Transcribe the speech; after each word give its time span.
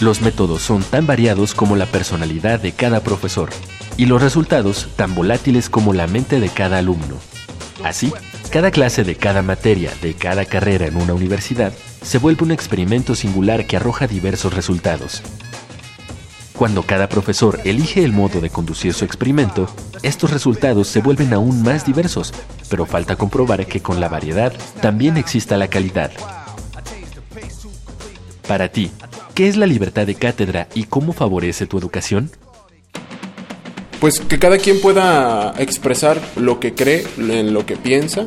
Los 0.00 0.20
métodos 0.20 0.62
son 0.62 0.82
tan 0.82 1.06
variados 1.06 1.54
como 1.54 1.76
la 1.76 1.86
personalidad 1.86 2.60
de 2.60 2.72
cada 2.72 3.00
profesor 3.00 3.50
y 3.96 4.06
los 4.06 4.22
resultados 4.22 4.88
tan 4.96 5.14
volátiles 5.14 5.68
como 5.68 5.92
la 5.92 6.06
mente 6.06 6.40
de 6.40 6.48
cada 6.48 6.78
alumno. 6.78 7.16
Así, 7.84 8.12
cada 8.50 8.70
clase 8.70 9.04
de 9.04 9.16
cada 9.16 9.42
materia 9.42 9.92
de 10.02 10.14
cada 10.14 10.44
carrera 10.44 10.86
en 10.86 10.96
una 10.96 11.14
universidad 11.14 11.72
se 12.02 12.18
vuelve 12.18 12.44
un 12.44 12.50
experimento 12.50 13.14
singular 13.14 13.66
que 13.66 13.76
arroja 13.76 14.06
diversos 14.06 14.54
resultados. 14.54 15.22
Cuando 16.56 16.82
cada 16.82 17.08
profesor 17.08 17.60
elige 17.64 18.02
el 18.02 18.12
modo 18.12 18.40
de 18.40 18.50
conducir 18.50 18.92
su 18.92 19.04
experimento, 19.04 19.68
estos 20.02 20.30
resultados 20.32 20.88
se 20.88 21.00
vuelven 21.00 21.32
aún 21.32 21.62
más 21.62 21.86
diversos, 21.86 22.32
pero 22.68 22.84
falta 22.84 23.14
comprobar 23.14 23.66
que 23.66 23.80
con 23.80 24.00
la 24.00 24.08
variedad 24.08 24.52
también 24.80 25.16
exista 25.16 25.56
la 25.56 25.68
calidad. 25.68 26.10
Para 28.48 28.68
ti, 28.68 28.90
¿qué 29.34 29.46
es 29.46 29.58
la 29.58 29.66
libertad 29.66 30.06
de 30.06 30.14
cátedra 30.14 30.68
y 30.74 30.84
cómo 30.84 31.12
favorece 31.12 31.66
tu 31.66 31.76
educación? 31.76 32.30
Pues 34.00 34.20
que 34.20 34.38
cada 34.38 34.56
quien 34.56 34.80
pueda 34.80 35.52
expresar 35.58 36.18
lo 36.34 36.58
que 36.58 36.72
cree, 36.72 37.04
en 37.18 37.52
lo 37.52 37.66
que 37.66 37.76
piensa 37.76 38.26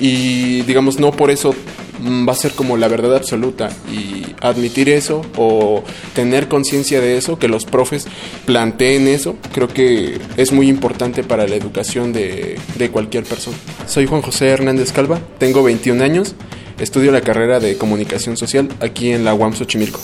y 0.00 0.62
digamos 0.62 0.98
no 0.98 1.10
por 1.10 1.30
eso 1.30 1.54
mm, 2.00 2.26
va 2.26 2.32
a 2.32 2.36
ser 2.36 2.52
como 2.52 2.78
la 2.78 2.88
verdad 2.88 3.14
absoluta 3.14 3.68
y 3.92 4.34
admitir 4.40 4.88
eso 4.88 5.20
o 5.36 5.82
tener 6.14 6.48
conciencia 6.48 7.02
de 7.02 7.18
eso, 7.18 7.38
que 7.38 7.48
los 7.48 7.66
profes 7.66 8.06
planteen 8.46 9.06
eso, 9.06 9.36
creo 9.52 9.68
que 9.68 10.18
es 10.38 10.50
muy 10.50 10.70
importante 10.70 11.24
para 11.24 11.46
la 11.46 11.56
educación 11.56 12.14
de, 12.14 12.58
de 12.78 12.90
cualquier 12.90 13.24
persona. 13.24 13.58
Soy 13.86 14.06
Juan 14.06 14.22
José 14.22 14.48
Hernández 14.48 14.92
Calva, 14.92 15.20
tengo 15.38 15.62
21 15.62 16.02
años 16.02 16.36
Estudio 16.78 17.10
la 17.10 17.20
carrera 17.20 17.58
de 17.58 17.76
comunicación 17.76 18.36
social 18.36 18.68
aquí 18.80 19.10
en 19.10 19.24
la 19.24 19.34
UAM 19.34 19.52
Xochimilco. 19.52 19.98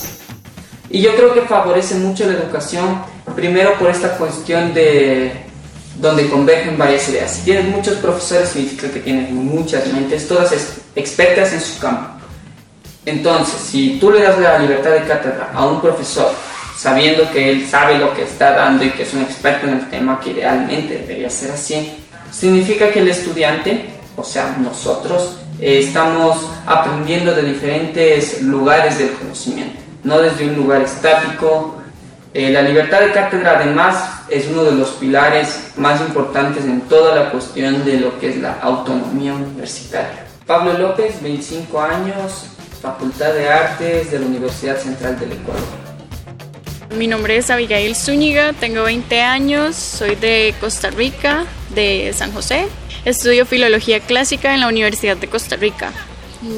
Y 0.91 1.01
yo 1.03 1.15
creo 1.15 1.33
que 1.33 1.43
favorece 1.43 1.95
mucho 1.97 2.27
la 2.27 2.33
educación, 2.33 3.01
primero 3.37 3.75
por 3.79 3.91
esta 3.91 4.17
cuestión 4.17 4.75
de 4.75 5.33
donde 6.01 6.29
convergen 6.29 6.77
varias 6.77 7.09
ideas. 7.09 7.31
Si 7.31 7.43
tienes 7.43 7.67
muchos 7.67 7.97
profesores, 7.99 8.49
significa 8.49 8.91
que 8.91 9.01
tienes 9.01 9.31
muchas 9.31 9.87
mentes, 9.93 10.27
todas 10.27 10.53
expertas 10.97 11.53
en 11.53 11.61
su 11.61 11.79
campo. 11.79 12.11
Entonces, 13.07 13.61
si 13.61 13.99
tú 14.01 14.11
le 14.11 14.23
das 14.23 14.39
la 14.41 14.59
libertad 14.59 14.91
de 14.91 15.05
cátedra 15.05 15.51
a 15.55 15.67
un 15.67 15.81
profesor, 15.81 16.33
sabiendo 16.77 17.31
que 17.31 17.51
él 17.51 17.67
sabe 17.69 17.99
lo 17.99 18.13
que 18.15 18.23
está 18.23 18.53
dando 18.53 18.85
y 18.85 18.91
que 18.91 19.05
es 19.05 19.15
un 19.15 19.23
experto 19.23 19.69
en 19.69 19.75
el 19.75 19.91
tema, 19.91 20.21
que 20.21 20.31
idealmente 20.31 20.99
debería 20.99 21.31
ser 21.31 21.53
así, 21.53 21.93
significa 22.33 22.91
que 22.91 22.99
el 22.99 23.09
estudiante, 23.09 23.91
o 24.17 24.25
sea, 24.25 24.57
nosotros, 24.59 25.37
eh, 25.61 25.81
estamos 25.81 26.49
aprendiendo 26.67 27.35
de 27.35 27.43
diferentes 27.43 28.43
lugares 28.43 28.99
del 28.99 29.13
conocimiento, 29.13 29.81
no 30.03 30.19
desde 30.19 30.49
un 30.49 30.57
lugar 30.57 30.83
estático. 30.83 31.77
Eh, 32.33 32.51
la 32.51 32.63
libertad 32.63 33.01
de 33.01 33.13
cátedra 33.13 33.61
además 33.61 34.23
es 34.29 34.49
uno 34.49 34.65
de 34.65 34.73
los 34.73 34.91
pilares 34.91 35.71
más 35.77 36.01
importantes 36.01 36.65
en 36.65 36.81
toda 36.83 37.15
la 37.15 37.31
cuestión 37.31 37.85
de 37.85 38.01
lo 38.01 38.19
que 38.19 38.31
es 38.31 38.37
la 38.39 38.59
autonomía 38.61 39.35
universitaria. 39.35 40.27
Pablo 40.47 40.77
López, 40.77 41.23
25 41.23 41.81
años, 41.81 42.47
Facultad 42.83 43.33
de 43.33 43.49
Artes 43.49 44.11
de 44.11 44.19
la 44.19 44.27
Universidad 44.27 44.77
Central 44.79 45.19
del 45.19 45.33
Ecuador. 45.33 45.63
Mi 46.97 47.07
nombre 47.07 47.37
es 47.37 47.51
Abigail 47.51 47.97
Zúñiga, 47.97 48.53
tengo 48.53 48.83
20 48.83 49.23
años, 49.23 49.75
soy 49.75 50.17
de 50.17 50.55
Costa 50.61 50.91
Rica, 50.91 51.45
de 51.75 52.13
San 52.15 52.33
José, 52.33 52.67
Estudio 53.05 53.45
Filología 53.45 54.01
Clásica 54.01 54.55
en 54.55 54.61
la 54.61 54.69
Universidad 54.69 55.19
de 55.19 55.29
Costa 55.29 55.57
Rica. 55.57 55.93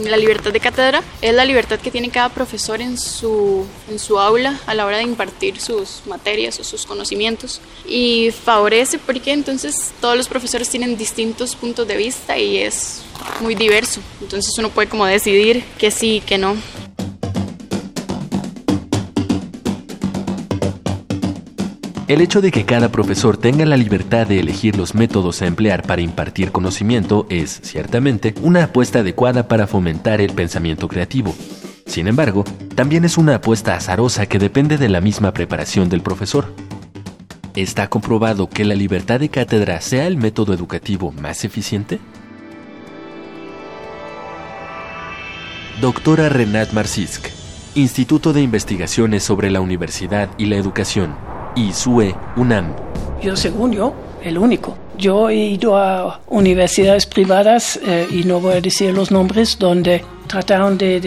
La 0.04 0.16
libertad 0.16 0.52
de 0.52 0.60
cátedra 0.60 1.02
es 1.20 1.34
la 1.34 1.44
libertad 1.44 1.80
que 1.80 1.90
tiene 1.90 2.10
cada 2.10 2.28
profesor 2.28 2.80
en 2.80 2.96
su, 2.98 3.66
en 3.90 3.98
su 3.98 4.20
aula 4.20 4.58
a 4.66 4.74
la 4.74 4.86
hora 4.86 4.98
de 4.98 5.02
impartir 5.02 5.60
sus 5.60 6.02
materias 6.06 6.60
o 6.60 6.64
sus 6.64 6.86
conocimientos 6.86 7.60
y 7.84 8.30
favorece 8.30 8.98
porque 8.98 9.32
entonces 9.32 9.92
todos 10.00 10.16
los 10.16 10.28
profesores 10.28 10.68
tienen 10.68 10.96
distintos 10.96 11.56
puntos 11.56 11.86
de 11.88 11.96
vista 11.96 12.38
y 12.38 12.58
es 12.58 13.02
muy 13.40 13.56
diverso. 13.56 14.00
Entonces 14.20 14.56
uno 14.56 14.70
puede 14.70 14.88
como 14.88 15.04
decidir 15.04 15.64
que 15.78 15.90
sí 15.90 16.16
y 16.16 16.20
que 16.20 16.38
no. 16.38 16.56
El 22.08 22.20
hecho 22.20 22.40
de 22.40 22.52
que 22.52 22.64
cada 22.64 22.92
profesor 22.92 23.36
tenga 23.36 23.66
la 23.66 23.76
libertad 23.76 24.28
de 24.28 24.38
elegir 24.38 24.76
los 24.76 24.94
métodos 24.94 25.42
a 25.42 25.46
emplear 25.46 25.82
para 25.82 26.02
impartir 26.02 26.52
conocimiento 26.52 27.26
es, 27.30 27.60
ciertamente, 27.64 28.32
una 28.42 28.62
apuesta 28.62 29.00
adecuada 29.00 29.48
para 29.48 29.66
fomentar 29.66 30.20
el 30.20 30.32
pensamiento 30.32 30.86
creativo. 30.86 31.34
Sin 31.84 32.06
embargo, 32.06 32.44
también 32.76 33.04
es 33.04 33.18
una 33.18 33.34
apuesta 33.34 33.74
azarosa 33.74 34.26
que 34.26 34.38
depende 34.38 34.78
de 34.78 34.88
la 34.88 35.00
misma 35.00 35.32
preparación 35.32 35.88
del 35.88 36.00
profesor. 36.00 36.54
¿Está 37.56 37.88
comprobado 37.88 38.48
que 38.48 38.64
la 38.64 38.76
libertad 38.76 39.18
de 39.18 39.28
cátedra 39.28 39.80
sea 39.80 40.06
el 40.06 40.16
método 40.16 40.54
educativo 40.54 41.10
más 41.10 41.44
eficiente? 41.44 41.98
Doctora 45.80 46.28
Renat 46.28 46.72
Marcisk, 46.72 47.26
Instituto 47.74 48.32
de 48.32 48.42
Investigaciones 48.42 49.24
sobre 49.24 49.50
la 49.50 49.60
Universidad 49.60 50.30
y 50.38 50.46
la 50.46 50.56
Educación, 50.56 51.16
y 51.56 51.72
SUE 51.72 52.14
UNAM. 52.36 52.74
Yo, 53.20 53.34
según 53.34 53.72
yo, 53.72 53.94
el 54.22 54.38
único. 54.38 54.76
Yo 54.98 55.28
he 55.28 55.34
ido 55.34 55.76
a 55.76 56.20
universidades 56.28 57.06
privadas 57.06 57.78
eh, 57.84 58.06
y 58.10 58.24
no 58.24 58.40
voy 58.40 58.54
a 58.54 58.60
decir 58.60 58.94
los 58.94 59.10
nombres 59.10 59.58
donde 59.58 60.04
trataron 60.26 60.78
de, 60.78 61.00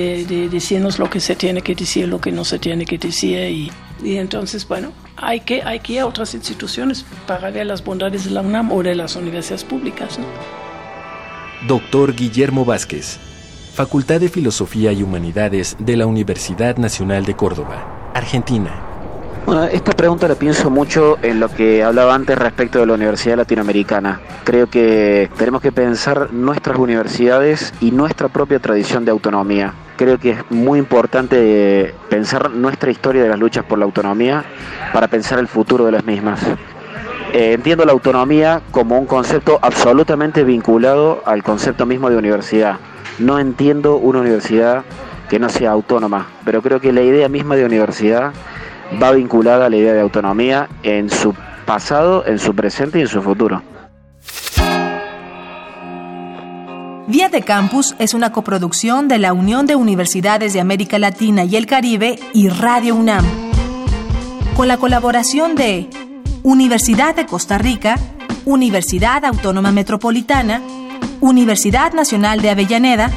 decirnos 0.52 1.00
lo 1.00 1.10
que 1.10 1.20
se 1.20 1.36
tiene 1.36 1.62
que 1.62 1.76
decir, 1.76 2.08
lo 2.08 2.20
que 2.20 2.32
no 2.32 2.44
se 2.44 2.60
tiene 2.60 2.86
que 2.86 2.98
decir 2.98 3.40
y, 3.50 3.72
y 4.04 4.18
entonces, 4.18 4.68
bueno, 4.68 4.92
hay 5.18 5.42
que, 5.42 5.62
hay 5.64 5.80
que 5.80 5.94
ir 5.94 6.00
a 6.00 6.06
otras 6.06 6.34
instituciones 6.34 7.06
para 7.28 7.52
ver 7.52 7.66
las 7.66 7.84
bondades 7.84 8.26
de 8.26 8.32
la 8.32 8.42
UNAM 8.42 8.72
o 8.72 8.84
de 8.84 8.96
las 8.96 9.16
universidades 9.16 9.64
públicas. 9.64 10.20
Doctor 11.68 12.16
Guillermo 12.16 12.64
Vázquez, 12.64 13.20
Facultad 13.74 14.22
de 14.22 14.30
Filosofía 14.30 14.92
y 14.94 15.04
Humanidades 15.04 15.76
de 15.80 15.98
la 15.98 16.06
Universidad 16.06 16.78
Nacional 16.78 17.26
de 17.26 17.36
Córdoba, 17.36 18.12
Argentina. 18.14 18.89
Bueno, 19.50 19.64
esta 19.64 19.94
pregunta 19.94 20.28
la 20.28 20.36
pienso 20.36 20.70
mucho 20.70 21.18
en 21.24 21.40
lo 21.40 21.50
que 21.50 21.84
hablaba 21.84 22.14
antes 22.14 22.38
respecto 22.38 22.78
de 22.78 22.86
la 22.86 22.94
Universidad 22.94 23.36
Latinoamericana. 23.36 24.22
Creo 24.44 24.68
que 24.68 25.28
tenemos 25.40 25.60
que 25.64 25.72
pensar 25.72 26.32
nuestras 26.32 26.78
universidades 26.78 27.74
y 27.82 27.90
nuestra 27.90 28.28
propia 28.28 28.60
tradición 28.60 29.06
de 29.06 29.12
autonomía. 29.12 29.74
Creo 29.98 30.20
que 30.20 30.30
es 30.34 30.52
muy 30.52 30.78
importante 30.78 31.96
pensar 32.12 32.52
nuestra 32.52 32.92
historia 32.92 33.24
de 33.24 33.30
las 33.30 33.40
luchas 33.40 33.66
por 33.66 33.80
la 33.80 33.86
autonomía 33.86 34.46
para 34.94 35.08
pensar 35.08 35.40
el 35.40 35.48
futuro 35.48 35.84
de 35.84 35.94
las 35.94 36.06
mismas. 36.06 36.42
Eh, 37.34 37.54
entiendo 37.54 37.86
la 37.86 37.94
autonomía 37.94 38.62
como 38.70 39.00
un 39.00 39.08
concepto 39.08 39.58
absolutamente 39.64 40.44
vinculado 40.44 41.24
al 41.26 41.42
concepto 41.42 41.88
mismo 41.88 42.12
de 42.12 42.18
universidad. 42.18 42.78
No 43.18 43.40
entiendo 43.40 43.96
una 43.96 44.20
universidad 44.20 44.84
que 45.28 45.40
no 45.40 45.50
sea 45.50 45.72
autónoma, 45.72 46.28
pero 46.46 46.62
creo 46.62 46.80
que 46.80 46.94
la 46.94 47.02
idea 47.02 47.30
misma 47.30 47.56
de 47.56 47.66
universidad 47.66 48.32
va 49.02 49.12
vinculada 49.12 49.68
a 49.68 49.70
la 49.70 49.78
idea 49.78 49.94
de 49.94 50.02
autonomía 50.02 50.70
en 50.84 51.10
su 51.10 51.34
pasado, 51.66 52.26
en 52.26 52.40
su 52.40 52.56
presente 52.56 53.00
y 53.00 53.02
en 53.04 53.08
su 53.08 53.22
futuro. 53.22 53.62
Vía 57.08 57.30
de 57.30 57.42
Campus 57.42 57.96
es 57.98 58.14
una 58.14 58.32
coproducción 58.32 59.08
de 59.08 59.18
la 59.18 59.34
Unión 59.34 59.66
de 59.66 59.76
Universidades 59.76 60.54
de 60.54 60.60
América 60.60 61.00
Latina 61.00 61.44
y 61.44 61.56
el 61.56 61.66
Caribe 61.66 62.20
y 62.34 62.50
Radio 62.50 62.96
UNAM, 62.96 63.26
con 64.56 64.68
la 64.68 64.78
colaboración 64.78 65.56
de 65.56 65.90
Universidad 66.44 67.16
de 67.16 67.26
Costa 67.26 67.58
Rica, 67.58 67.98
Universidad 68.46 69.26
Autónoma 69.26 69.72
Metropolitana, 69.72 70.62
Universidad 71.20 71.94
Nacional 71.94 72.42
de 72.42 72.52
Avellaneda, 72.52 73.10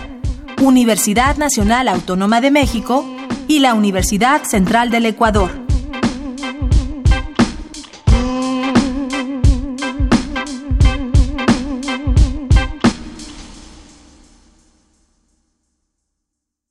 Universidad 0.62 1.36
Nacional 1.36 1.88
Autónoma 1.88 2.40
de 2.40 2.50
México 2.50 3.04
y 3.46 3.58
la 3.58 3.74
Universidad 3.74 4.44
Central 4.44 4.90
del 4.90 5.06
Ecuador. 5.06 5.61